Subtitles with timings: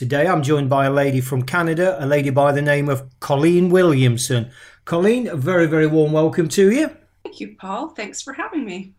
[0.00, 3.68] Today I'm joined by a lady from Canada, a lady by the name of Colleen
[3.68, 4.50] Williamson.
[4.86, 6.96] Colleen, a very, very warm welcome to you.
[7.22, 7.88] Thank you, Paul.
[7.88, 8.94] Thanks for having me.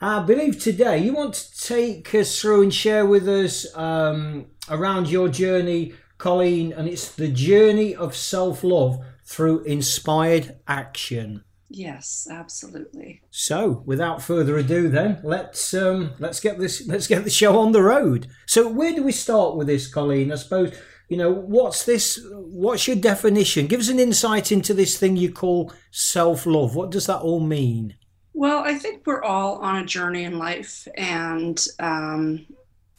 [0.00, 5.10] I believe today you want to take us through and share with us um, around
[5.10, 11.42] your journey, Colleen, and it's the journey of self love through inspired action.
[11.76, 13.20] Yes, absolutely.
[13.30, 17.72] So, without further ado, then let's um, let's get this let's get the show on
[17.72, 18.28] the road.
[18.46, 20.30] So, where do we start with this, Colleen?
[20.30, 20.72] I suppose
[21.08, 22.24] you know what's this?
[22.30, 23.66] What's your definition?
[23.66, 26.76] Give us an insight into this thing you call self love.
[26.76, 27.96] What does that all mean?
[28.34, 32.46] Well, I think we're all on a journey in life, and um,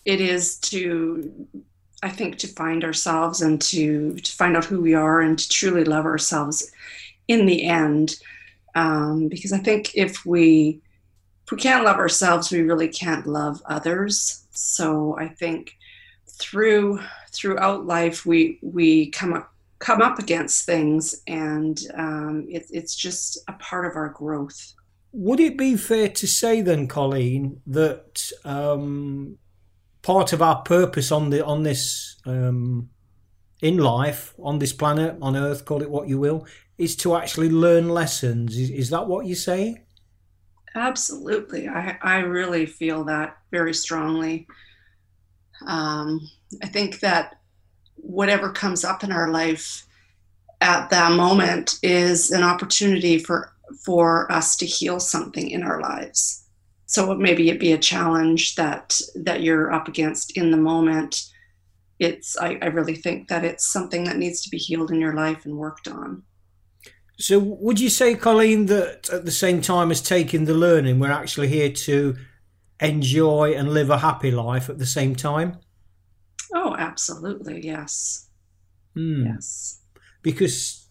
[0.03, 1.47] it is to
[2.03, 5.47] I think to find ourselves and to to find out who we are and to
[5.47, 6.69] truly love ourselves
[7.29, 8.17] in the end
[8.75, 10.81] um, because I think if we
[11.45, 14.45] if we can't love ourselves, we really can't love others.
[14.51, 15.75] So I think
[16.27, 16.99] through
[17.31, 23.39] throughout life, we we come up come up against things, and um, it, it's just
[23.47, 24.73] a part of our growth.
[25.11, 29.37] Would it be fair to say then, Colleen, that um,
[30.01, 32.89] part of our purpose on the on this um,
[33.61, 36.45] in life on this planet on Earth, call it what you will,
[36.77, 38.57] is to actually learn lessons.
[38.57, 39.83] Is, is that what you say?
[40.75, 41.69] Absolutely.
[41.69, 44.47] I, I really feel that very strongly.
[45.65, 46.19] Um,
[46.61, 47.39] I think that
[47.95, 49.85] whatever comes up in our life
[50.61, 53.51] at that moment is an opportunity for
[53.83, 56.45] for us to heal something in our lives.
[56.85, 61.23] So maybe it be a challenge that that you're up against in the moment.
[61.99, 65.13] It's I, I really think that it's something that needs to be healed in your
[65.13, 66.23] life and worked on.
[67.17, 71.11] So, would you say, Colleen, that at the same time as taking the learning, we're
[71.11, 72.15] actually here to
[72.81, 75.59] enjoy and live a happy life at the same time?
[76.53, 78.29] Oh, absolutely, yes.
[78.95, 79.25] Mm.
[79.25, 79.81] Yes.
[80.21, 80.87] Because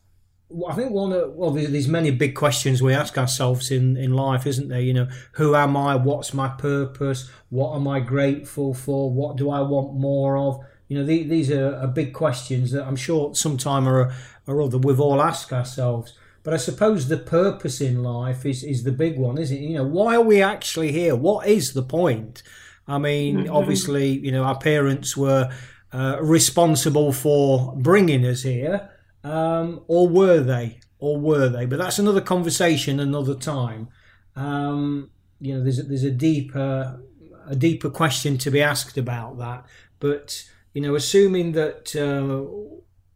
[0.68, 4.46] I think one of well, there's many big questions we ask ourselves in in life,
[4.46, 4.80] isn't there?
[4.80, 5.96] You know, who am I?
[5.96, 7.28] What's my purpose?
[7.50, 9.10] What am I grateful for?
[9.10, 10.60] What do I want more of?
[10.88, 14.12] You know, these are, are big questions that I'm sure sometime or,
[14.46, 16.14] or other we've all asked ourselves.
[16.42, 19.60] But I suppose the purpose in life is, is the big one, isn't it?
[19.60, 21.16] You know, why are we actually here?
[21.16, 22.42] What is the point?
[22.86, 23.54] I mean, mm-hmm.
[23.54, 25.50] obviously, you know, our parents were
[25.92, 28.90] uh, responsible for bringing us here,
[29.22, 30.80] um, or were they?
[30.98, 31.64] Or were they?
[31.64, 33.88] But that's another conversation, another time.
[34.36, 35.10] Um,
[35.40, 37.00] you know, there's a, there's a deeper
[37.46, 39.66] a deeper question to be asked about that.
[40.00, 42.44] But you know, assuming that uh,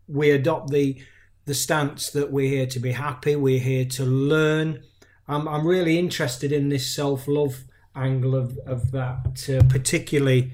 [0.06, 1.02] we adopt the
[1.48, 4.82] the stance that we're here to be happy, we're here to learn.
[5.26, 7.64] I'm, I'm really interested in this self love
[7.96, 10.52] angle of, of that, uh, particularly,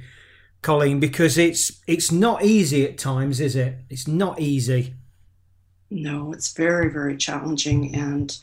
[0.62, 3.76] Colleen, because it's it's not easy at times, is it?
[3.90, 4.94] It's not easy.
[5.90, 8.38] No, it's very very challenging, and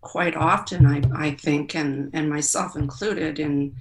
[0.00, 3.76] quite often I, I think, and and myself included, in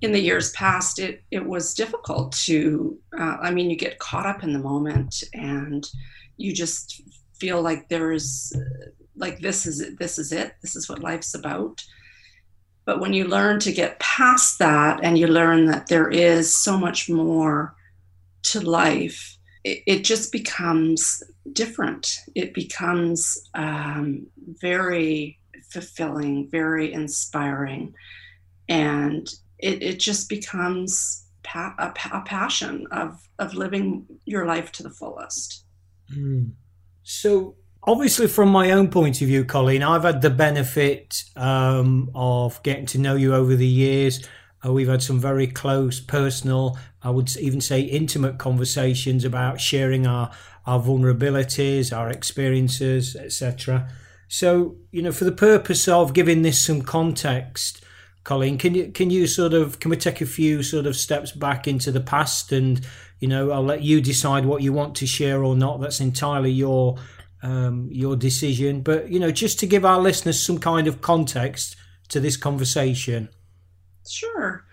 [0.00, 2.96] in the years past, it it was difficult to.
[3.18, 5.84] Uh, I mean, you get caught up in the moment, and
[6.36, 7.02] you just
[7.38, 8.56] feel like there is
[9.16, 10.54] like this is it this is it.
[10.62, 11.84] This is what life's about.
[12.84, 16.76] But when you learn to get past that and you learn that there is so
[16.76, 17.74] much more
[18.42, 21.22] to life it, it just becomes
[21.52, 22.18] different.
[22.34, 24.26] It becomes um,
[24.60, 25.38] very
[25.74, 27.94] fulfilling very inspiring.
[28.68, 29.28] And
[29.58, 34.90] it, it just becomes pa- a, a passion of of living your life to the
[34.90, 35.64] fullest.
[36.12, 36.52] Mm.
[37.04, 42.62] So, obviously, from my own point of view, Colleen, I've had the benefit um, of
[42.62, 44.26] getting to know you over the years.
[44.64, 50.06] Uh, we've had some very close, personal, I would even say intimate conversations about sharing
[50.06, 50.30] our,
[50.64, 53.90] our vulnerabilities, our experiences, etc.
[54.28, 57.84] So, you know, for the purpose of giving this some context,
[58.24, 61.30] Colleen, can you can you sort of can we take a few sort of steps
[61.30, 62.80] back into the past and
[63.24, 65.80] you know I'll let you decide what you want to share or not.
[65.80, 66.98] That's entirely your
[67.42, 68.82] um, your decision.
[68.82, 71.74] But you know, just to give our listeners some kind of context
[72.08, 73.30] to this conversation.
[74.06, 74.66] Sure.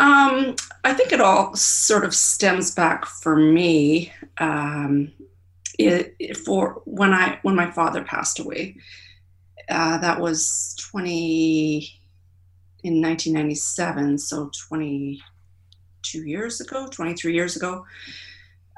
[0.00, 5.12] Um, I think it all sort of stems back for me um,
[5.78, 8.74] it, it, for when I when my father passed away.
[9.68, 11.92] Uh, that was twenty
[12.82, 14.50] in 1997, so
[16.02, 17.84] 22 years ago, 23 years ago.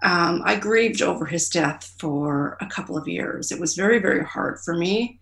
[0.03, 3.53] Um, I grieved over his death for a couple of years.
[3.53, 5.21] It was very, very hard for me.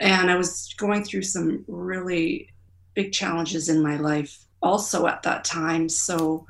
[0.00, 2.48] And I was going through some really
[2.94, 5.88] big challenges in my life also at that time.
[5.88, 6.46] So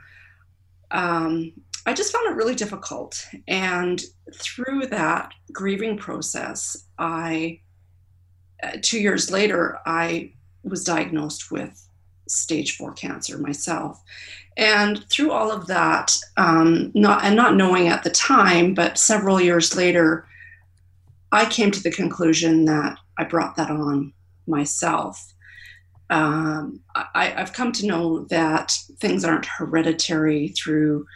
[0.90, 1.52] um,
[1.86, 3.26] I just found it really difficult.
[3.48, 4.02] And
[4.34, 7.60] through that grieving process, I,
[8.62, 10.32] uh, two years later, I
[10.62, 11.88] was diagnosed with
[12.30, 14.02] stage four cancer myself.
[14.56, 19.40] And through all of that, um, not and not knowing at the time, but several
[19.40, 20.26] years later,
[21.32, 24.12] I came to the conclusion that I brought that on
[24.46, 25.32] myself.
[26.10, 26.80] Um,
[27.14, 31.06] I, have come to know that things aren't hereditary through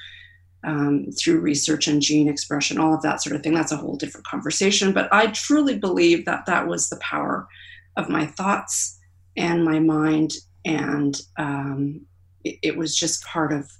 [0.62, 3.54] um, through research and gene expression, all of that sort of thing.
[3.54, 4.92] That's a whole different conversation.
[4.92, 7.46] But I truly believe that that was the power
[7.96, 8.98] of my thoughts
[9.36, 10.32] and my mind,
[10.64, 12.00] and um,
[12.44, 13.70] it, it was just part of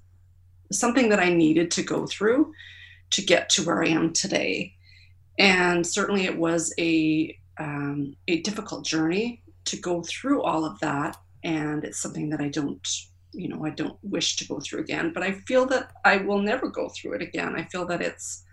[0.72, 2.52] something that I needed to go through
[3.10, 4.74] to get to where I am today.
[5.38, 11.16] And certainly, it was a um, a difficult journey to go through all of that,
[11.42, 12.86] and it's something that I don't,
[13.32, 15.12] you know, I don't wish to go through again.
[15.12, 17.54] But I feel that I will never go through it again.
[17.56, 18.44] I feel that it's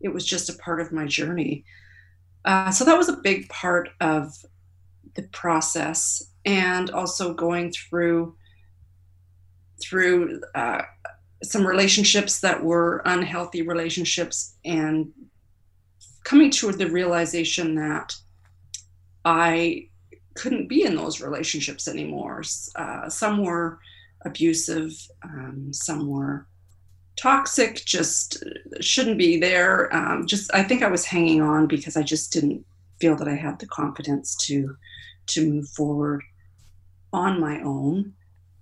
[0.00, 1.64] it was just a part of my journey.
[2.44, 4.32] Uh, so that was a big part of
[5.14, 8.36] the process, and also going through
[9.82, 10.82] through uh,
[11.42, 15.10] some relationships that were unhealthy relationships and
[16.24, 18.14] coming to the realization that
[19.24, 19.88] I
[20.34, 22.42] couldn't be in those relationships anymore.
[22.76, 23.80] Uh, some were
[24.24, 24.92] abusive,
[25.24, 26.46] um, some were
[27.16, 28.42] toxic, just
[28.80, 29.94] shouldn't be there.
[29.94, 32.64] Um, just I think I was hanging on because I just didn't
[33.00, 34.76] feel that I had the confidence to
[35.26, 36.22] to move forward
[37.12, 38.14] on my own.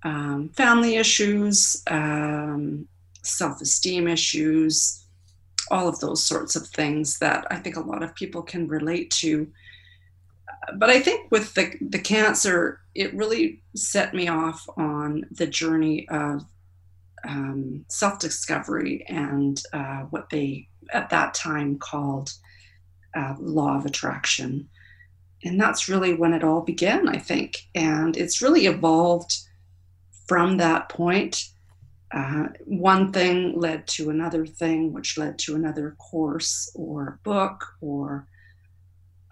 [0.02, 2.88] Um, family issues, um,
[3.23, 5.05] self-esteem issues,
[5.70, 9.11] all of those sorts of things that I think a lot of people can relate
[9.19, 9.49] to
[10.76, 16.08] but I think with the, the cancer, it really set me off on the journey
[16.08, 16.44] of
[17.26, 22.32] um, self discovery and uh, what they at that time called
[23.14, 24.69] uh, law of attraction.
[25.45, 27.69] And that's really when it all began, I think.
[27.75, 29.39] And it's really evolved
[30.29, 31.45] from that point.
[32.13, 38.27] Uh, one thing led to another thing, which led to another course or book or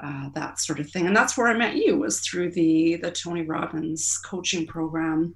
[0.01, 1.07] uh, that sort of thing.
[1.07, 5.35] And that's where I met you was through the the Tony Robbins coaching program,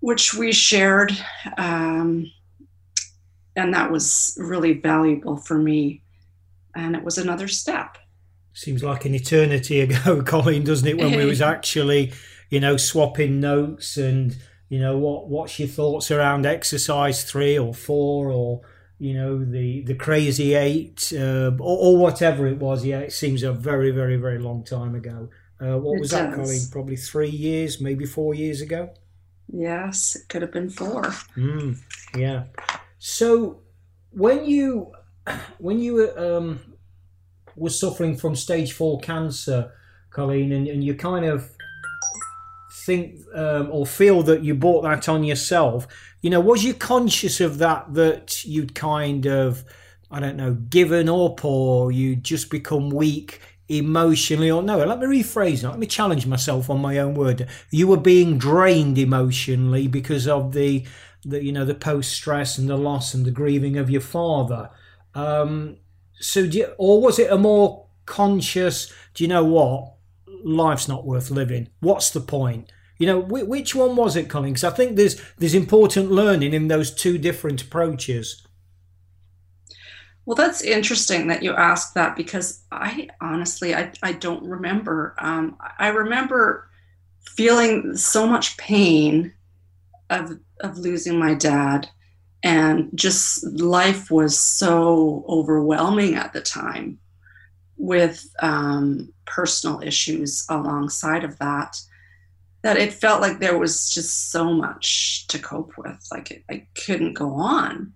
[0.00, 1.12] which we shared,
[1.58, 2.30] um,
[3.54, 6.02] and that was really valuable for me.
[6.74, 7.98] And it was another step.
[8.56, 10.96] Seems like an eternity ago, Colleen, doesn't it?
[10.96, 12.14] When we was actually,
[12.48, 14.34] you know, swapping notes and
[14.70, 18.62] you know what what's your thoughts around exercise three or four or
[18.98, 23.42] you know the the crazy eight uh, or, or, whatever it was yeah it seems
[23.42, 25.28] a very very very long time ago
[25.60, 26.18] uh, what it was does.
[26.18, 26.60] that Colleen?
[26.72, 28.90] probably three years maybe four years ago
[29.52, 31.02] yes it could have been four
[31.36, 31.78] mm,
[32.16, 32.44] yeah
[32.98, 33.60] so
[34.10, 34.90] when you
[35.58, 36.75] when you um,
[37.56, 39.72] were suffering from stage four cancer
[40.10, 41.50] colleen and, and you kind of
[42.86, 45.86] think um, or feel that you brought that on yourself.
[46.22, 49.64] You know, was you conscious of that, that you'd kind of,
[50.10, 55.06] I don't know, given up or you'd just become weak emotionally or no let me
[55.06, 55.70] rephrase that.
[55.70, 57.48] Let me challenge myself on my own word.
[57.70, 60.86] You were being drained emotionally because of the
[61.24, 64.70] the you know the post stress and the loss and the grieving of your father.
[65.16, 65.78] Um
[66.20, 69.94] so you, or was it a more conscious do you know what
[70.44, 74.50] life's not worth living what's the point you know, which one was it, Colin?
[74.50, 78.46] Because I think there's there's important learning in those two different approaches.
[80.24, 85.14] Well, that's interesting that you ask that because I honestly I, I don't remember.
[85.18, 86.70] Um, I remember
[87.36, 89.34] feeling so much pain
[90.08, 91.88] of of losing my dad,
[92.42, 96.98] and just life was so overwhelming at the time,
[97.76, 101.76] with um, personal issues alongside of that
[102.62, 106.04] that it felt like there was just so much to cope with.
[106.10, 107.92] Like it, I couldn't go on.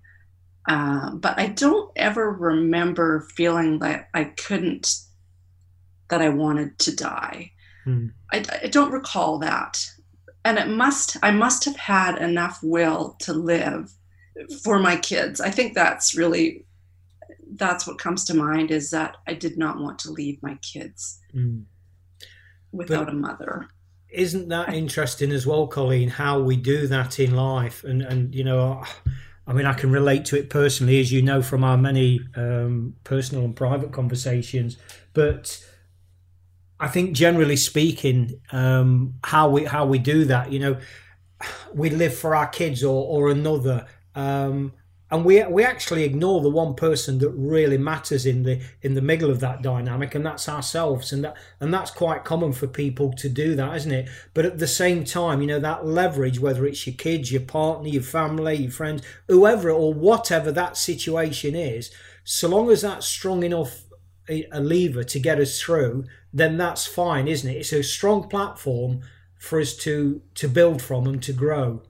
[0.69, 4.95] Uh, but I don't ever remember feeling like I couldn't,
[6.09, 7.51] that I wanted to die.
[7.85, 8.09] Hmm.
[8.31, 9.85] I, I don't recall that.
[10.45, 13.91] And it must, I must have had enough will to live
[14.63, 15.41] for my kids.
[15.41, 16.65] I think that's really,
[17.55, 21.21] that's what comes to mind is that I did not want to leave my kids
[21.35, 21.65] mm.
[22.73, 23.69] without but, a mother
[24.13, 26.09] isn't that interesting as well, Colleen?
[26.09, 28.85] How we do that in life, and and you know,
[29.47, 32.95] I mean, I can relate to it personally, as you know from our many um,
[33.05, 34.77] personal and private conversations.
[35.13, 35.65] But
[36.79, 40.79] I think, generally speaking, um, how we how we do that, you know,
[41.75, 43.87] we live for our kids or or another.
[44.15, 44.73] Um,
[45.11, 49.03] and we we actually ignore the one person that really matters in the in the
[49.03, 51.13] middle of that dynamic and that's ourselves.
[51.13, 54.09] And that and that's quite common for people to do that isn't it?
[54.35, 57.89] But at the same time you know that leverage whether it's your kids your partner
[57.89, 61.91] your family your friends whoever or whatever that situation is
[62.25, 63.83] so long as that's strong enough
[64.29, 67.57] a lever to get us through then that's fine isn't it?
[67.57, 69.01] It's a strong platform
[69.39, 71.83] for us to to build from and to grow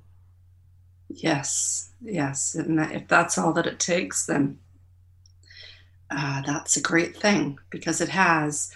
[1.15, 4.59] yes yes and if that's all that it takes then
[6.11, 8.73] uh, that's a great thing because it has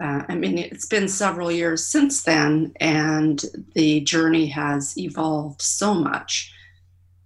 [0.00, 3.44] uh, i mean it's been several years since then and
[3.74, 6.52] the journey has evolved so much.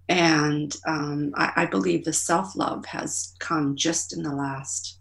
[0.09, 4.99] And um, I, I, believe the self-love has come just in the last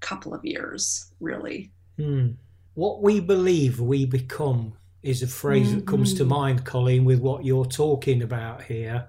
[0.00, 1.72] couple of years really.
[1.96, 2.30] Hmm.
[2.74, 5.78] what we believe we become is a phrase mm-hmm.
[5.78, 6.32] that comes to mm-hmm.
[6.32, 9.08] mind colleen with what you're talking about here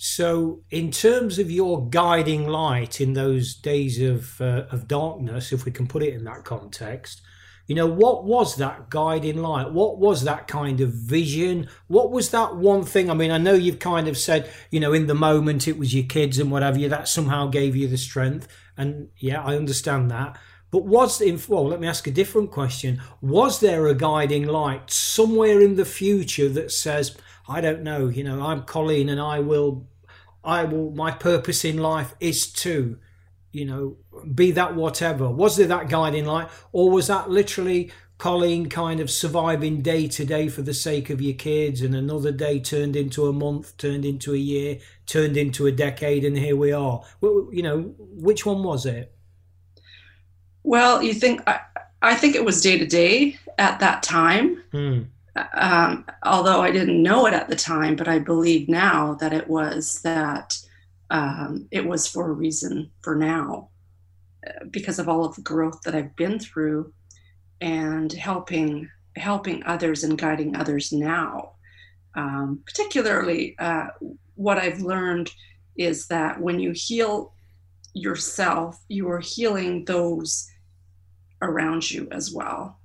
[0.00, 5.64] so, in terms of your guiding light in those days of uh, of darkness, if
[5.64, 7.20] we can put it in that context,
[7.66, 9.72] you know, what was that guiding light?
[9.72, 11.68] What was that kind of vision?
[11.88, 13.10] What was that one thing?
[13.10, 15.92] I mean, I know you've kind of said, you know, in the moment it was
[15.92, 20.12] your kids and whatever you that somehow gave you the strength, and yeah, I understand
[20.12, 20.38] that.
[20.70, 23.00] But was in well, let me ask a different question.
[23.20, 27.16] Was there a guiding light somewhere in the future that says,
[27.48, 29.88] I don't know, you know, I'm Colleen and I will,
[30.44, 32.98] I will, my purpose in life is to,
[33.50, 33.96] you know,
[34.34, 35.30] be that whatever.
[35.30, 36.48] Was there that guiding light?
[36.72, 41.22] Or was that literally Colleen kind of surviving day to day for the sake of
[41.22, 45.66] your kids and another day turned into a month, turned into a year, turned into
[45.66, 47.02] a decade, and here we are?
[47.20, 49.14] Well, You know, which one was it?
[50.68, 51.60] Well, you think, I,
[52.02, 54.62] I think it was day to day at that time.
[54.72, 55.02] Hmm
[55.54, 59.48] um, although I didn't know it at the time, but I believe now that it
[59.48, 60.58] was that
[61.10, 63.70] um, it was for a reason for now,
[64.46, 66.92] uh, because of all of the growth that I've been through,
[67.60, 71.52] and helping helping others and guiding others now.
[72.14, 73.88] Um, particularly, uh,
[74.34, 75.30] what I've learned
[75.76, 77.32] is that when you heal
[77.94, 80.48] yourself, you are healing those
[81.40, 82.78] around you as well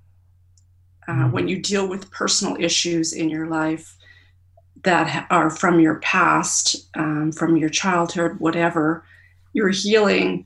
[1.07, 1.31] uh, mm-hmm.
[1.31, 3.95] when you deal with personal issues in your life
[4.83, 9.05] that are from your past, um, from your childhood, whatever,
[9.53, 10.45] you're healing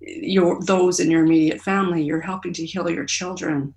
[0.00, 2.02] your those in your immediate family.
[2.02, 3.74] You're helping to heal your children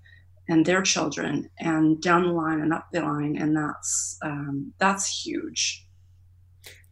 [0.48, 5.26] and their children, and down the line and up the line, and that's um, that's
[5.26, 5.86] huge.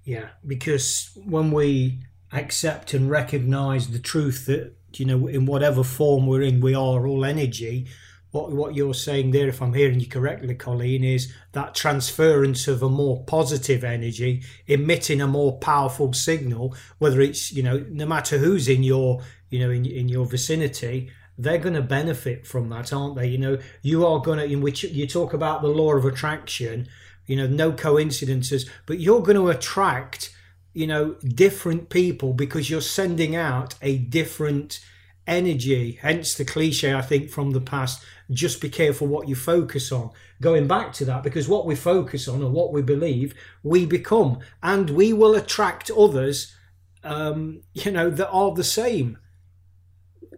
[0.04, 2.00] Yeah, because when we
[2.32, 7.06] accept and recognize the truth that you know in whatever form we're in, we are
[7.08, 7.88] all energy
[8.32, 12.84] what what you're saying there, if I'm hearing you correctly, Colleen, is that transference of
[12.84, 18.38] a more positive energy, emitting a more powerful signal, whether it's you know no matter
[18.38, 22.94] who's in your you know in in your vicinity, they're going to benefit from that,
[22.94, 23.28] aren't they?
[23.28, 26.88] You know, you are going to in which you talk about the law of attraction.
[27.26, 30.36] You know, no coincidences, but you're going to attract
[30.74, 34.80] you know different people because you're sending out a different
[35.28, 39.92] energy hence the cliche i think from the past just be careful what you focus
[39.92, 40.12] on.
[40.42, 43.34] Going back to that, because what we focus on and what we believe,
[43.64, 46.56] we become, and we will attract others,
[47.04, 49.18] um, you know, that are the same.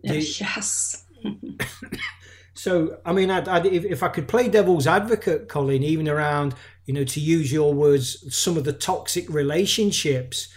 [0.03, 1.05] Yes.
[2.53, 6.55] so, I mean, I'd, I'd, if, if I could play devil's advocate, Colleen, even around,
[6.91, 10.49] you know, to use your words, some of the toxic relationships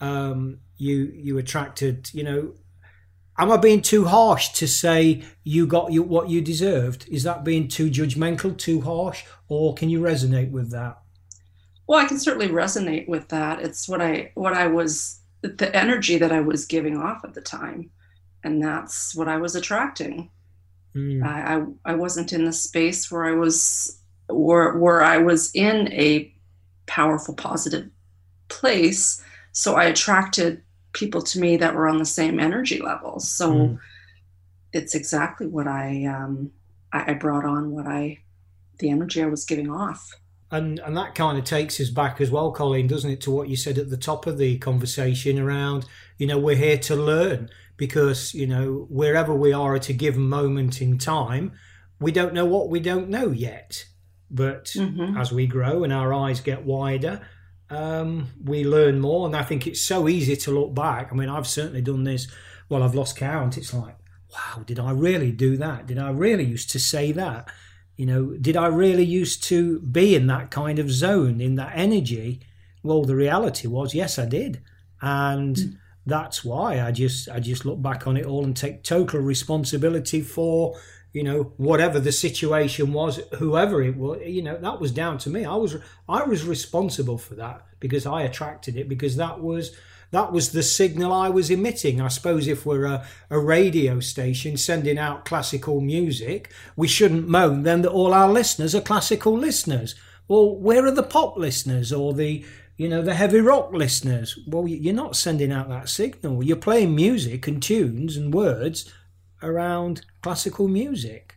[0.00, 2.54] um, you you attracted, you know,
[3.38, 7.06] am I being too harsh to say you got you what you deserved?
[7.10, 10.96] Is that being too judgmental, too harsh, or can you resonate with that?
[11.86, 13.60] Well, I can certainly resonate with that.
[13.60, 17.42] It's what I what I was the energy that I was giving off at the
[17.42, 17.90] time,
[18.42, 20.30] and that's what I was attracting.
[20.96, 21.22] Mm.
[21.22, 25.92] I, I I wasn't in the space where I was where where I was in
[25.92, 26.32] a
[26.86, 27.88] powerful positive
[28.48, 30.62] place so I attracted
[30.92, 33.20] people to me that were on the same energy level.
[33.20, 33.78] So mm.
[34.72, 36.50] it's exactly what I, um,
[36.92, 38.18] I I brought on what I
[38.78, 40.10] the energy I was giving off.
[40.50, 43.48] And and that kind of takes us back as well, Colleen, doesn't it, to what
[43.48, 45.86] you said at the top of the conversation around,
[46.18, 50.28] you know, we're here to learn because, you know, wherever we are at a given
[50.28, 51.52] moment in time,
[52.00, 53.86] we don't know what we don't know yet.
[54.32, 55.16] But mm-hmm.
[55.18, 57.20] as we grow and our eyes get wider,
[57.68, 59.26] um, we learn more.
[59.26, 61.12] And I think it's so easy to look back.
[61.12, 62.26] I mean, I've certainly done this.
[62.68, 63.58] Well, I've lost count.
[63.58, 63.96] It's like,
[64.32, 65.86] wow, did I really do that?
[65.86, 67.48] Did I really used to say that?
[67.96, 71.72] You know, did I really used to be in that kind of zone, in that
[71.74, 72.40] energy?
[72.82, 74.62] Well, the reality was, yes, I did.
[75.02, 75.76] And mm.
[76.06, 80.22] that's why I just I just look back on it all and take total responsibility
[80.22, 80.74] for
[81.12, 85.30] you know whatever the situation was whoever it was you know that was down to
[85.30, 85.44] me.
[85.44, 85.76] I was
[86.08, 89.76] i was responsible for that because i attracted it because that was
[90.10, 92.00] that was the signal i was emitting.
[92.00, 97.62] I suppose if we're a, a radio station sending out classical music we shouldn't moan
[97.62, 99.94] then that all our listeners are classical listeners.
[100.28, 102.44] Well where are the pop listeners or the
[102.78, 104.38] you know the heavy rock listeners?
[104.46, 106.42] Well you're not sending out that signal.
[106.42, 108.90] You're playing music and tunes and words
[109.42, 111.34] around classical music.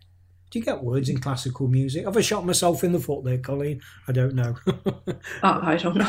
[0.51, 2.05] Do you get words in classical music?
[2.05, 3.81] Have I shot myself in the foot there, Colleen?
[4.07, 4.55] I don't know.
[4.67, 6.07] uh, I don't know.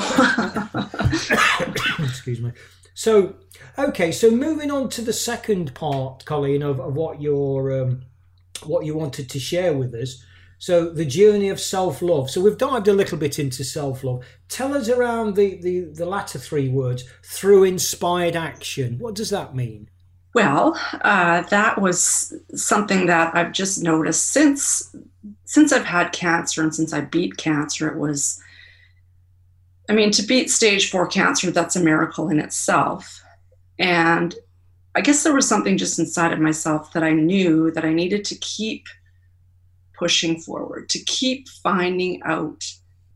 [2.04, 2.52] Excuse me.
[2.94, 3.34] So,
[3.78, 8.02] okay, so moving on to the second part, Colleen, of, of what you're, um,
[8.64, 10.24] what you wanted to share with us.
[10.58, 12.30] So, the journey of self love.
[12.30, 14.24] So, we've dived a little bit into self love.
[14.48, 18.98] Tell us around the, the, the latter three words through inspired action.
[18.98, 19.90] What does that mean?
[20.36, 24.94] Well, uh, that was something that I've just noticed since
[25.46, 27.88] since I've had cancer and since I beat cancer.
[27.88, 28.38] It was,
[29.88, 33.22] I mean, to beat stage four cancer, that's a miracle in itself.
[33.78, 34.34] And
[34.94, 38.26] I guess there was something just inside of myself that I knew that I needed
[38.26, 38.84] to keep
[39.98, 42.62] pushing forward, to keep finding out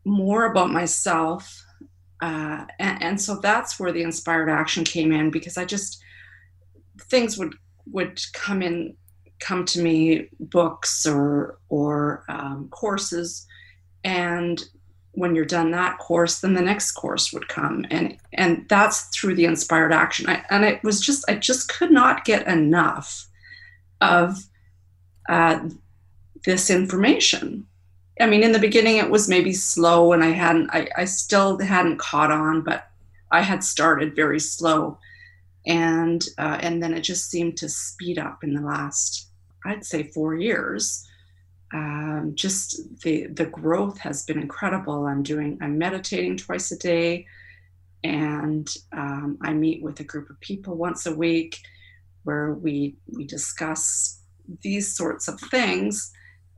[0.06, 1.62] more about myself.
[2.22, 5.99] Uh, and, and so that's where the inspired action came in because I just
[7.02, 7.54] things would
[7.86, 8.96] would come in
[9.40, 13.46] come to me books or or um, courses.
[14.04, 14.62] And
[15.12, 17.84] when you're done that course then the next course would come.
[17.90, 20.28] And and that's through the inspired action.
[20.28, 23.26] I, and it was just i just could not get enough
[24.00, 24.38] of
[25.28, 25.68] uh,
[26.44, 27.66] this information.
[28.20, 31.58] I mean in the beginning it was maybe slow and i hadn't I, I still
[31.58, 32.86] hadn't caught on but
[33.30, 34.98] i had started very slow
[35.66, 39.30] and uh, and then it just seemed to speed up in the last
[39.66, 41.06] i'd say four years.
[41.72, 45.06] Um, just the the growth has been incredible.
[45.06, 47.26] I'm doing i'm meditating twice a day.
[48.02, 51.58] And um, i meet with a group of people once a week
[52.24, 54.20] where we we discuss
[54.62, 56.12] these sorts of things.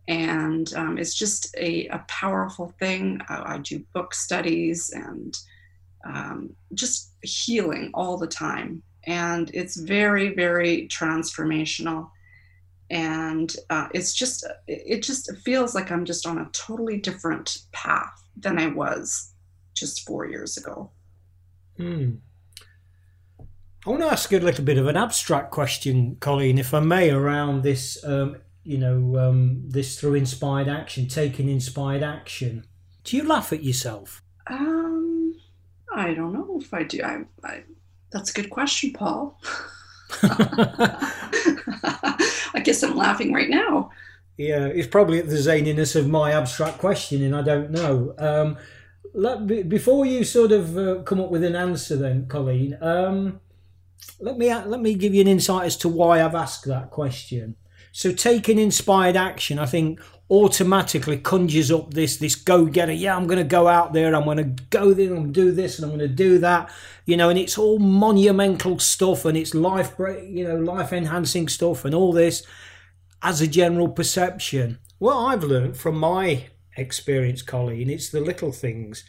[0.09, 3.21] And um, it's just a, a powerful thing.
[3.29, 5.38] I, I do book studies and
[6.05, 12.11] um, just healing all the time and it's very very transformational.
[12.91, 18.23] And uh, it's just it just feels like i'm just on a totally different path
[18.37, 19.33] than i was
[19.75, 20.91] just four years ago.
[21.79, 22.17] Hmm.
[23.87, 26.81] i want to ask you a little bit of an abstract question colleen if i
[26.81, 32.67] may around this um, you know um, this through inspired action taking inspired action.
[33.05, 34.23] Do you laugh at yourself?
[34.47, 35.35] Um
[35.95, 37.03] i don't know if i do.
[37.03, 37.65] I, I
[38.12, 39.38] that's a good question, Paul.
[40.22, 41.01] I
[42.62, 43.90] guess I'm laughing right now.
[44.37, 47.35] Yeah, it's probably the zaniness of my abstract questioning.
[47.35, 48.14] I don't know.
[48.18, 48.57] Um,
[49.14, 53.40] let, before you sort of uh, come up with an answer, then, Colleen, um,
[54.20, 57.57] let me let me give you an insight as to why I've asked that question.
[57.93, 60.01] So, taking inspired action, I think,
[60.31, 62.93] automatically conjures up this this go getter.
[62.93, 64.15] Yeah, I'm going to go out there.
[64.15, 65.15] I'm going to go there.
[65.15, 66.73] and do this, and I'm going to do that.
[67.05, 71.85] You know, and it's all monumental stuff, and it's life, you know, life enhancing stuff,
[71.85, 72.47] and all this
[73.23, 74.79] as a general perception.
[74.99, 79.05] What I've learned from my experience, Colleen, it's the little things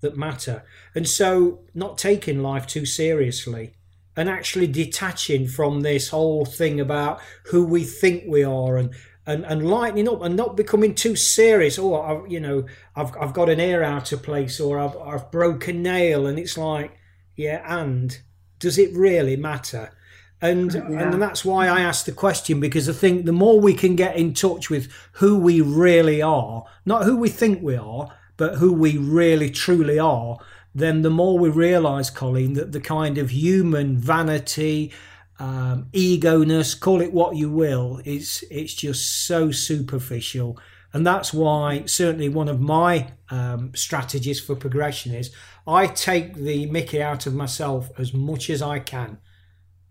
[0.00, 0.62] that matter,
[0.94, 3.74] and so not taking life too seriously
[4.18, 8.90] and actually detaching from this whole thing about who we think we are and
[9.26, 11.78] and, and lightening up and not becoming too serious.
[11.78, 12.64] Oh, you know,
[12.96, 16.26] I've, I've got an ear out of place or I've, I've broken nail.
[16.26, 16.96] And it's like,
[17.36, 18.18] yeah, and
[18.58, 19.92] does it really matter?
[20.40, 21.12] And, yeah.
[21.12, 24.16] and that's why I asked the question because I think the more we can get
[24.16, 28.72] in touch with who we really are, not who we think we are, but who
[28.72, 30.38] we really truly are,
[30.74, 34.92] then the more we realize, Colleen, that the kind of human vanity,
[35.38, 40.58] um, ego-ness, call it what you will, it's, it's just so superficial.
[40.92, 45.30] And that's why, certainly, one of my um, strategies for progression is
[45.66, 49.18] I take the Mickey out of myself as much as I can.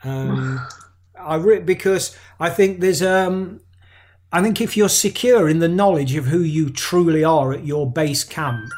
[0.04, 0.66] Um,
[1.20, 3.62] I re- because I think there's um,
[4.32, 7.90] I think if you're secure in the knowledge of who you truly are at your
[7.90, 8.70] base camp,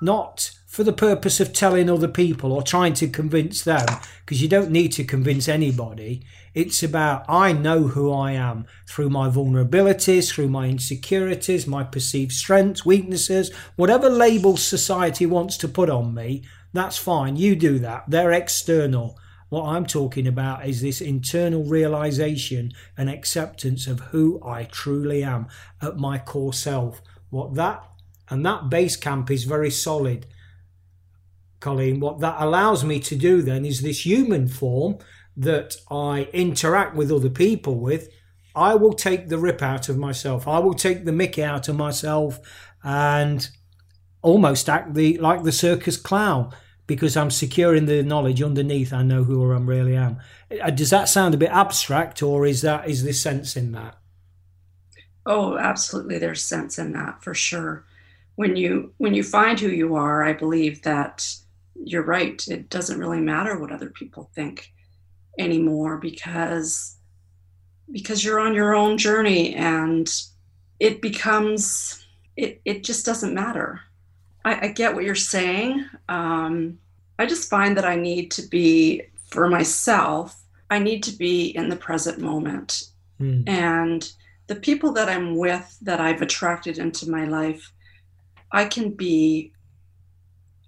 [0.00, 3.86] not for the purpose of telling other people or trying to convince them,
[4.20, 6.22] because you don't need to convince anybody.
[6.52, 12.32] It's about I know who I am through my vulnerabilities, through my insecurities, my perceived
[12.32, 16.42] strengths, weaknesses, whatever labels society wants to put on me,
[16.74, 17.36] that's fine.
[17.36, 18.04] You do that.
[18.06, 19.18] They're external.
[19.48, 25.46] What I'm talking about is this internal realization and acceptance of who I truly am
[25.80, 27.00] at my core self.
[27.30, 27.82] What that
[28.28, 30.26] and that base camp is very solid.
[31.60, 34.98] Colleen, what that allows me to do then is this human form
[35.36, 38.08] that I interact with other people with.
[38.54, 40.48] I will take the rip out of myself.
[40.48, 42.40] I will take the mickey out of myself
[42.82, 43.46] and
[44.22, 46.52] almost act the like the circus clown
[46.86, 48.92] because I'm secure in the knowledge underneath.
[48.92, 50.18] I know who I really am.
[50.62, 53.98] Uh, does that sound a bit abstract, or is that is there sense in that?
[55.26, 56.18] Oh, absolutely.
[56.18, 57.84] There's sense in that for sure.
[58.36, 61.26] When you when you find who you are, I believe that
[61.84, 62.42] you're right.
[62.48, 64.72] It doesn't really matter what other people think
[65.38, 66.96] anymore because
[67.92, 70.10] because you're on your own journey and
[70.80, 72.04] it becomes
[72.36, 73.80] it, it just doesn't matter
[74.46, 75.84] I, I get what you're saying.
[76.08, 76.78] Um,
[77.18, 81.68] I just find that I need to be, for myself, I need to be in
[81.68, 82.84] the present moment.
[83.20, 83.48] Mm.
[83.48, 84.12] And
[84.46, 87.72] the people that I'm with that I've attracted into my life,
[88.52, 89.52] I can be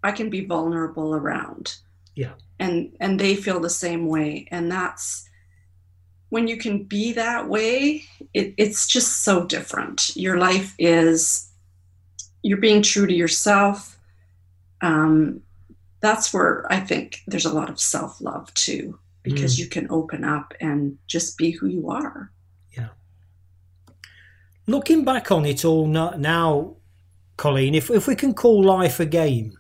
[0.03, 1.77] I can be vulnerable around.
[2.15, 2.33] Yeah.
[2.59, 4.49] And and they feel the same way.
[4.51, 5.29] And that's
[6.31, 10.15] when you can be that way, it, it's just so different.
[10.17, 11.51] Your life is
[12.43, 13.99] you're being true to yourself.
[14.81, 15.43] Um,
[16.01, 19.61] that's where I think there's a lot of self love too, because mm.
[19.61, 22.31] you can open up and just be who you are.
[22.77, 22.89] Yeah.
[24.67, 26.77] Looking back on it all now,
[27.37, 29.58] Colleen, if, if we can call life a game,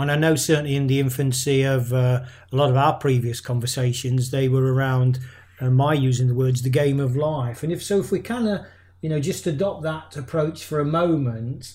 [0.00, 4.30] and I know certainly in the infancy of uh, a lot of our previous conversations,
[4.30, 5.18] they were around
[5.60, 7.62] uh, my using the words the game of life.
[7.62, 8.60] And if so, if we kind of,
[9.00, 11.74] you know, just adopt that approach for a moment,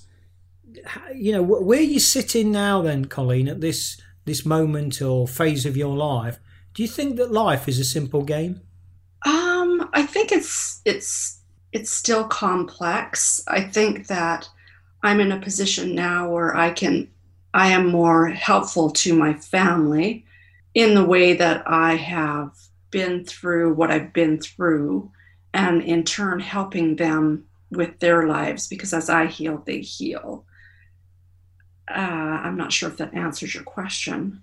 [1.14, 5.78] you know, where you sitting now, then, Colleen, at this this moment or phase of
[5.78, 6.40] your life,
[6.74, 8.62] do you think that life is a simple game?
[9.26, 13.44] Um, I think it's it's it's still complex.
[13.48, 14.50] I think that
[15.04, 17.10] I'm in a position now where I can
[17.56, 20.26] I am more helpful to my family
[20.74, 22.52] in the way that I have
[22.92, 25.10] been through what I've been through
[25.54, 30.46] and in turn helping them with their lives because as I heal, they heal
[31.90, 31.94] uh,
[32.44, 34.42] I'm not sure if that answers your question.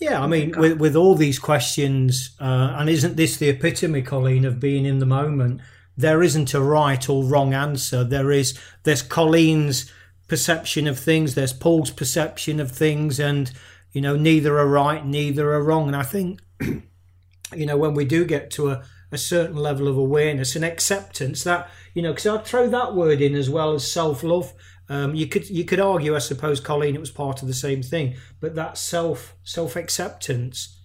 [0.00, 4.44] Yeah, I mean, with, with all these questions, uh, and isn't this the epitome, Colleen,
[4.44, 5.60] of being in the moment?
[5.96, 8.02] There isn't a right or wrong answer.
[8.02, 8.58] There is.
[8.82, 9.92] There's Colleen's
[10.32, 11.34] perception of things.
[11.34, 13.52] There's Paul's perception of things, and
[13.92, 15.88] you know, neither are right, neither are wrong.
[15.88, 19.98] And I think, you know, when we do get to a, a certain level of
[19.98, 23.90] awareness and acceptance, that you know, because I'd throw that word in as well as
[23.90, 24.54] self love
[24.92, 27.82] um, you could you could argue, I suppose, Colleen, it was part of the same
[27.82, 30.78] thing, but that self self acceptance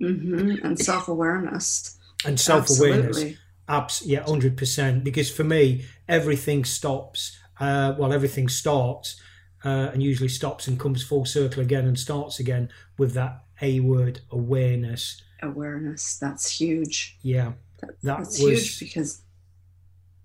[0.00, 0.64] mm-hmm.
[0.64, 3.24] and self awareness and self awareness,
[3.68, 5.02] abs- yeah, hundred percent.
[5.02, 7.38] Because for me, everything stops.
[7.60, 9.20] Uh, well, everything starts
[9.64, 13.80] uh, and usually stops and comes full circle again and starts again with that a
[13.80, 15.22] word awareness.
[15.42, 17.16] Awareness, that's huge.
[17.22, 19.22] Yeah, that, that that's was, huge because.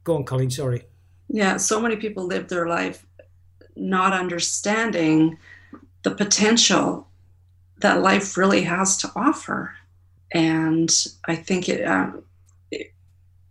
[0.04, 0.50] Go on, Colleen.
[0.50, 0.86] Sorry
[1.30, 3.06] yeah so many people live their life
[3.76, 5.38] not understanding
[6.04, 7.08] the potential
[7.78, 9.74] that life really has to offer
[10.34, 12.24] and i think it, um,
[12.72, 12.92] it,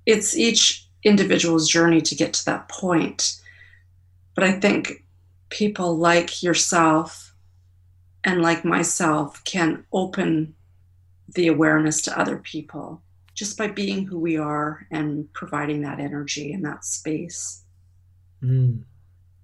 [0.05, 3.41] it's each individual's journey to get to that point
[4.38, 5.05] but i think
[5.48, 7.35] people like yourself
[8.22, 10.55] and like myself can open
[11.35, 13.03] the awareness to other people
[13.35, 17.64] just by being who we are and providing that energy and that space
[18.42, 18.85] Mm,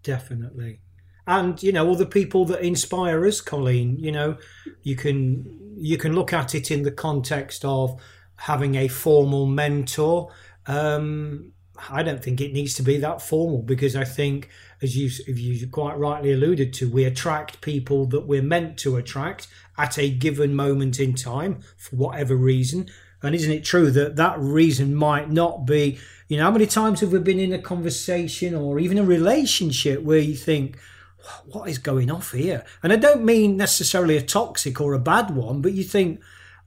[0.03, 0.81] definitely.
[1.27, 3.97] And you know, all the people that inspire us, Colleen.
[3.99, 4.37] You know,
[4.83, 8.01] you can you can look at it in the context of
[8.37, 10.31] having a formal mentor.
[10.67, 11.54] Um,
[11.91, 14.49] I don't think it needs to be that formal because I think,
[14.81, 19.49] as you, you quite rightly alluded to, we attract people that we're meant to attract
[19.77, 22.89] at a given moment in time for whatever reason.
[23.23, 27.01] And isn't it true that that reason might not be, you know, how many times
[27.01, 30.79] have we been in a conversation or even a relationship where you think,
[31.47, 32.65] what is going off here?
[32.83, 36.21] And I don't mean necessarily a toxic or a bad one, but you think,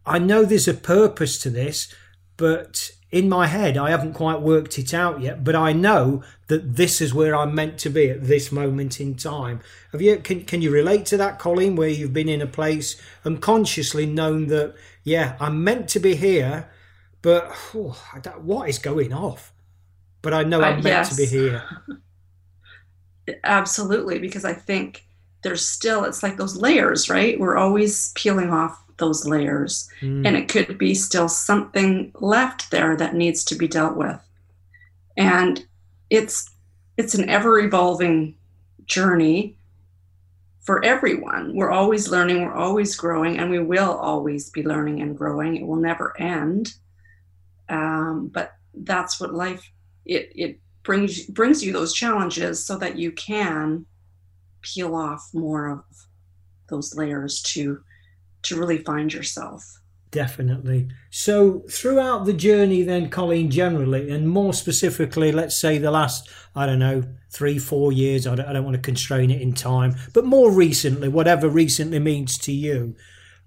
[0.06, 1.94] I know there's a purpose to this,
[2.38, 6.76] but in my head, I haven't quite worked it out yet, but I know that
[6.76, 9.62] this is where I'm meant to be at this moment in time.
[9.94, 13.00] Have you can can you relate to that, Colleen, where you've been in a place
[13.24, 16.70] and consciously known that yeah, I'm meant to be here,
[17.22, 17.98] but oh,
[18.42, 19.54] what is going off?
[20.22, 21.10] But I know I'm uh, meant yes.
[21.10, 21.64] to be here.
[23.46, 25.06] Absolutely, because I think
[25.44, 27.40] there's still it's like those layers, right?
[27.40, 29.90] We're always peeling off those layers.
[30.02, 30.28] Mm.
[30.28, 34.20] And it could be still something left there that needs to be dealt with.
[35.16, 35.66] And
[36.10, 36.50] it's
[36.98, 38.36] it's an ever evolving
[38.86, 39.58] journey
[40.62, 41.56] for everyone.
[41.56, 45.56] We're always learning, we're always growing, and we will always be learning and growing.
[45.56, 46.74] It will never end.
[47.70, 49.72] Um, but that's what life
[50.06, 53.86] it it brings brings you those challenges so that you can
[54.62, 55.84] peel off more of
[56.70, 57.82] those layers to
[58.48, 59.80] to really find yourself.
[60.10, 60.88] Definitely.
[61.10, 66.66] So, throughout the journey, then, Colleen, generally, and more specifically, let's say the last, I
[66.66, 69.96] don't know, three, four years, I don't, I don't want to constrain it in time,
[70.14, 72.96] but more recently, whatever recently means to you,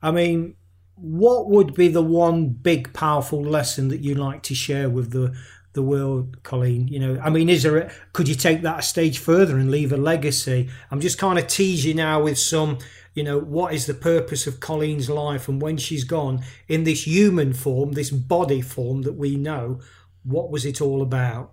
[0.02, 0.54] I mean,
[0.96, 5.34] what would be the one big, powerful lesson that you'd like to share with the
[5.72, 6.88] the world, Colleen?
[6.88, 9.70] You know, I mean, is there a, could you take that a stage further and
[9.70, 10.68] leave a legacy?
[10.90, 12.78] I'm just kind of teasing now with some
[13.14, 17.06] you know, what is the purpose of Colleen's life and when she's gone in this
[17.06, 19.80] human form, this body form that we know,
[20.22, 21.52] what was it all about?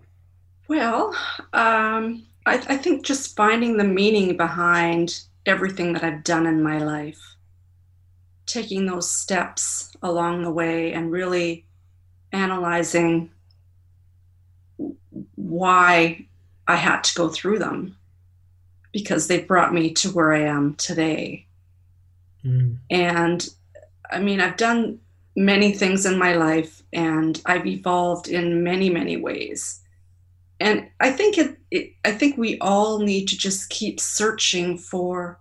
[0.68, 1.16] Well,
[1.54, 6.78] um, I, I think just finding the meaning behind everything that I've done in my
[6.78, 7.36] life,
[8.46, 11.66] taking those steps along the way and really
[12.32, 13.32] analyzing
[15.50, 16.26] why
[16.68, 17.96] I had to go through them
[18.92, 21.46] because they brought me to where I am today.
[22.44, 22.78] Mm.
[22.90, 23.50] And
[24.10, 25.00] I mean, I've done
[25.36, 29.82] many things in my life and I've evolved in many, many ways.
[30.60, 35.40] And I think it, it, I think we all need to just keep searching for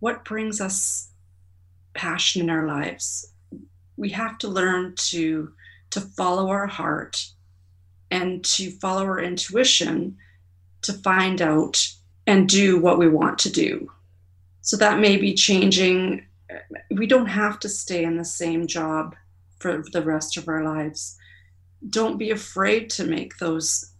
[0.00, 1.10] what brings us
[1.94, 3.32] passion in our lives.
[3.96, 5.52] We have to learn to
[5.90, 7.26] to follow our heart
[8.10, 10.16] and to follow our intuition
[10.82, 11.76] to find out
[12.26, 13.90] and do what we want to do.
[14.60, 16.26] So that may be changing.
[16.90, 19.16] We don't have to stay in the same job
[19.58, 21.16] for the rest of our lives.
[21.88, 23.92] Don't be afraid to make those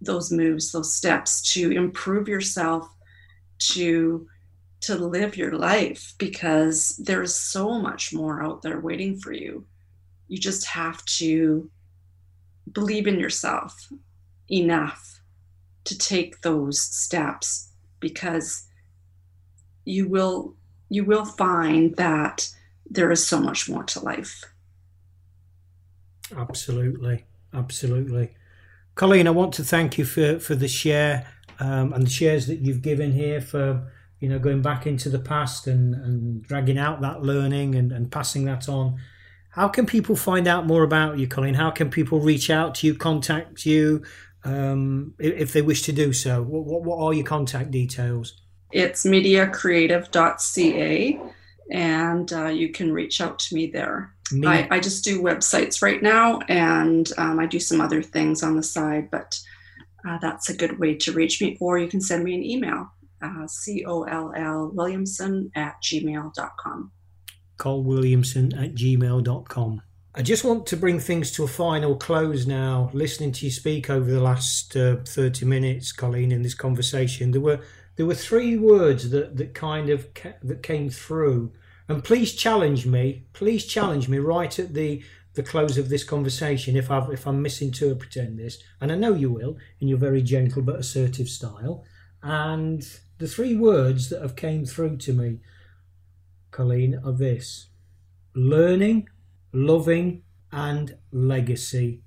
[0.00, 2.88] those moves, those steps to improve yourself,
[3.58, 4.26] to
[4.80, 9.66] to live your life because there's so much more out there waiting for you.
[10.28, 11.68] You just have to
[12.72, 13.92] believe in yourself
[14.50, 15.20] enough
[15.84, 18.66] to take those steps because
[19.84, 20.54] you will
[20.90, 22.48] you will find that
[22.88, 24.44] there is so much more to life.
[26.34, 28.34] Absolutely, absolutely.
[28.94, 31.26] Colleen, I want to thank you for for the share
[31.60, 35.18] um, and the shares that you've given here for you know going back into the
[35.18, 38.98] past and, and dragging out that learning and, and passing that on.
[39.58, 41.54] How can people find out more about you, Colleen?
[41.54, 44.04] How can people reach out to you, contact you,
[44.44, 46.44] um, if they wish to do so?
[46.44, 48.40] What, what are your contact details?
[48.70, 51.20] It's mediacreative.ca,
[51.72, 54.14] and uh, you can reach out to me there.
[54.46, 58.54] I, I, just do websites right now, and um, I do some other things on
[58.54, 59.36] the side, but
[60.08, 61.56] uh, that's a good way to reach me.
[61.60, 66.92] Or you can send me an email, uh, C-O-L-L Williamson at gmail.com.
[67.58, 69.82] Cole Williamson at gmail.com.
[70.14, 72.90] I just want to bring things to a final close now.
[72.92, 77.40] Listening to you speak over the last uh, 30 minutes, Colleen, in this conversation, there
[77.40, 77.60] were
[77.96, 81.52] there were three words that, that kind of ca- that came through.
[81.88, 83.26] And please challenge me.
[83.32, 85.02] Please challenge me right at the
[85.34, 89.30] the close of this conversation if I've if I'm misinterpreting this, and I know you
[89.30, 91.84] will in your very gentle but assertive style.
[92.22, 92.84] And
[93.18, 95.38] the three words that have came through to me,
[96.50, 97.68] Colleen, are this:
[98.34, 99.08] learning,
[99.52, 102.02] loving, and legacy.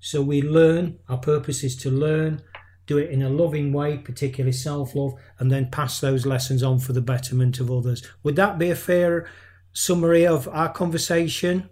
[0.00, 0.98] So we learn.
[1.08, 2.42] Our purpose is to learn
[2.90, 6.80] do it in a loving way, particularly self love, and then pass those lessons on
[6.80, 8.04] for the betterment of others.
[8.24, 9.28] Would that be a fair
[9.72, 11.70] summary of our conversation?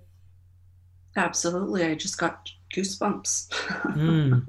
[1.16, 1.82] Absolutely.
[1.82, 3.48] I just got goosebumps.
[3.96, 4.46] mm.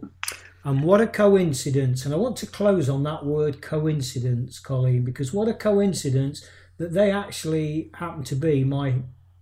[0.63, 2.05] And what a coincidence.
[2.05, 6.47] And I want to close on that word coincidence, Colleen, because what a coincidence
[6.79, 8.95] that they actually happen to be my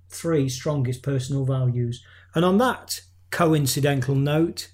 [0.10, 2.04] three strongest personal values.
[2.36, 4.70] And on that coincidental note,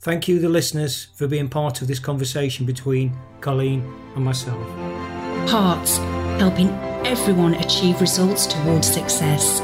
[0.00, 3.80] thank you, the listeners, for being part of this conversation between Colleen
[4.16, 4.66] and myself.
[5.48, 5.98] Hearts,
[6.40, 6.70] helping
[7.06, 9.60] everyone achieve results towards success.